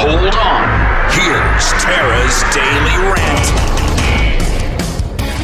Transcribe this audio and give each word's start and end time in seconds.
Hold 0.00 0.34
on. 0.34 1.10
Here's 1.10 1.72
Tara's 1.82 2.42
Daily 2.54 3.12
Rant. 3.12 3.70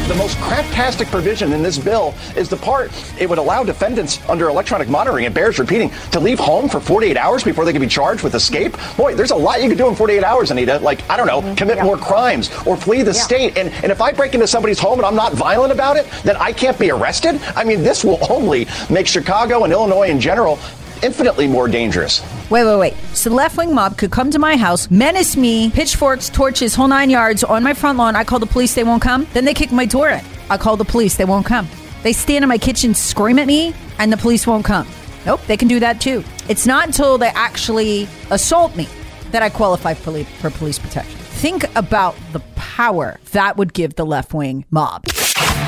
The 0.08 0.14
most 0.14 0.38
craptastic 0.38 1.10
provision 1.10 1.52
in 1.52 1.62
this 1.62 1.76
bill 1.76 2.14
is 2.36 2.48
the 2.48 2.56
part 2.56 2.90
it 3.20 3.28
would 3.28 3.36
allow 3.36 3.64
defendants 3.64 4.18
under 4.30 4.48
electronic 4.48 4.88
monitoring, 4.88 5.26
it 5.26 5.34
bears 5.34 5.58
repeating, 5.58 5.90
to 6.12 6.20
leave 6.20 6.38
home 6.38 6.70
for 6.70 6.80
48 6.80 7.18
hours 7.18 7.44
before 7.44 7.66
they 7.66 7.72
can 7.72 7.82
be 7.82 7.86
charged 7.86 8.22
with 8.22 8.34
escape. 8.34 8.74
Boy, 8.96 9.14
there's 9.14 9.32
a 9.32 9.36
lot 9.36 9.60
you 9.62 9.68
can 9.68 9.76
do 9.76 9.88
in 9.88 9.94
48 9.94 10.24
hours, 10.24 10.50
Anita. 10.50 10.78
Like, 10.78 11.02
I 11.10 11.18
don't 11.18 11.26
know, 11.26 11.42
Mm-hmm. 11.42 11.54
commit 11.56 11.82
more 11.82 11.98
crimes 11.98 12.48
or 12.64 12.78
flee 12.78 13.02
the 13.02 13.12
state. 13.12 13.58
And, 13.58 13.68
and 13.82 13.92
if 13.92 14.00
I 14.00 14.10
break 14.12 14.32
into 14.32 14.46
somebody's 14.46 14.78
home 14.78 14.98
and 15.00 15.04
I'm 15.04 15.16
not 15.16 15.34
violent 15.34 15.70
about 15.70 15.98
it, 15.98 16.06
then 16.24 16.36
I 16.36 16.52
can't 16.52 16.78
be 16.78 16.90
arrested? 16.90 17.38
I 17.54 17.62
mean, 17.64 17.82
this 17.82 18.04
will 18.04 18.20
only 18.30 18.66
make 18.88 19.06
Chicago 19.06 19.64
and 19.64 19.72
Illinois 19.72 20.08
in 20.08 20.18
general 20.18 20.58
infinitely 21.02 21.46
more 21.46 21.68
dangerous. 21.68 22.22
Wait, 22.50 22.64
wait, 22.64 22.78
wait. 22.78 22.94
So 23.14 23.30
the 23.30 23.36
left 23.36 23.56
wing 23.56 23.74
mob 23.74 23.98
could 23.98 24.10
come 24.10 24.30
to 24.30 24.38
my 24.38 24.56
house, 24.56 24.90
menace 24.90 25.36
me, 25.36 25.70
pitchforks, 25.70 26.28
torches, 26.28 26.74
whole 26.74 26.88
nine 26.88 27.10
yards 27.10 27.44
on 27.44 27.62
my 27.62 27.74
front 27.74 27.98
lawn. 27.98 28.16
I 28.16 28.24
call 28.24 28.38
the 28.38 28.46
police, 28.46 28.74
they 28.74 28.84
won't 28.84 29.02
come. 29.02 29.26
Then 29.32 29.44
they 29.44 29.54
kick 29.54 29.72
my 29.72 29.84
door 29.84 30.08
in. 30.08 30.24
I 30.50 30.56
call 30.56 30.76
the 30.76 30.84
police, 30.84 31.16
they 31.16 31.24
won't 31.24 31.46
come. 31.46 31.68
They 32.02 32.12
stand 32.12 32.44
in 32.44 32.48
my 32.48 32.58
kitchen, 32.58 32.94
scream 32.94 33.38
at 33.38 33.46
me, 33.46 33.74
and 33.98 34.12
the 34.12 34.16
police 34.16 34.46
won't 34.46 34.64
come. 34.64 34.86
Nope, 35.24 35.40
they 35.46 35.56
can 35.56 35.66
do 35.66 35.80
that 35.80 36.00
too. 36.00 36.22
It's 36.48 36.66
not 36.66 36.86
until 36.86 37.18
they 37.18 37.28
actually 37.28 38.08
assault 38.30 38.76
me 38.76 38.88
that 39.32 39.42
I 39.42 39.50
qualify 39.50 39.94
for, 39.94 40.24
police 40.50 40.78
protection. 40.78 41.18
Think 41.18 41.64
about 41.76 42.14
the 42.32 42.40
power 42.54 43.18
that 43.32 43.56
would 43.56 43.74
give 43.74 43.96
the 43.96 44.06
left 44.06 44.32
wing 44.32 44.64
mob. 44.70 45.04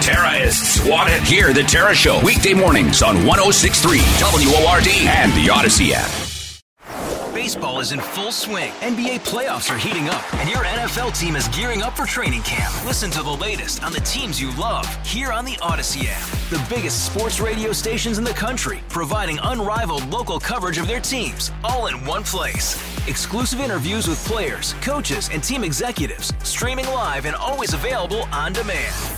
Terrorists 0.09 0.83
want 0.89 1.11
it. 1.11 1.23
Hear 1.23 1.53
the 1.53 1.63
Tara 1.63 1.95
Show 1.95 2.19
weekday 2.25 2.55
mornings 2.55 3.03
on 3.03 3.27
1063 3.27 3.99
WORD 4.23 4.89
and 5.07 5.31
the 5.35 5.51
Odyssey 5.53 5.93
app. 5.93 6.09
Baseball 7.35 7.81
is 7.81 7.93
in 7.93 8.01
full 8.01 8.33
swing. 8.33 8.71
NBA 8.81 9.21
playoffs 9.21 9.69
are 9.71 9.77
heating 9.77 10.09
up, 10.09 10.35
and 10.37 10.49
your 10.49 10.65
NFL 10.65 11.13
team 11.13 11.37
is 11.37 11.47
gearing 11.49 11.83
up 11.83 11.95
for 11.95 12.07
training 12.07 12.41
camp. 12.41 12.75
Listen 12.87 13.11
to 13.11 13.23
the 13.23 13.31
latest 13.31 13.83
on 13.83 13.93
the 13.93 14.01
teams 14.01 14.41
you 14.41 14.51
love 14.57 14.87
here 15.05 15.31
on 15.31 15.45
the 15.45 15.59
Odyssey 15.61 16.07
app. 16.09 16.25
The 16.49 16.75
biggest 16.75 17.05
sports 17.05 17.39
radio 17.39 17.73
stations 17.73 18.17
in 18.17 18.25
the 18.25 18.31
country, 18.31 18.81
providing 18.89 19.39
unrivaled 19.43 20.07
local 20.07 20.41
coverage 20.41 20.79
of 20.79 20.89
their 20.89 21.01
teams, 21.01 21.53
all 21.63 21.87
in 21.89 22.03
one 22.07 22.25
place. 22.25 22.77
Exclusive 23.07 23.61
interviews 23.61 24.09
with 24.09 24.25
players, 24.25 24.73
coaches, 24.81 25.29
and 25.31 25.45
team 25.45 25.65
executives, 25.65 26.33
streaming 26.45 26.87
live 26.87 27.27
and 27.27 27.37
always 27.37 27.75
available 27.75 28.23
on 28.33 28.55
demand. 28.55 29.18